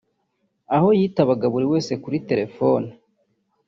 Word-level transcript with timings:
aho 0.75 0.87
yitabaga 0.99 1.45
buri 1.53 1.65
wese 1.71 1.91
kuri 2.03 2.17
telefoni 2.29 2.89